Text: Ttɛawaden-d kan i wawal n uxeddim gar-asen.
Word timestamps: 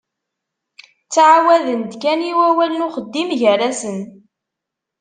Ttɛawaden-d 1.05 1.91
kan 2.01 2.19
i 2.29 2.31
wawal 2.39 2.71
n 2.75 2.85
uxeddim 2.87 3.29
gar-asen. 3.39 3.99